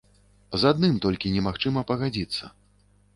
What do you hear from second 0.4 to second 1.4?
З адным толькі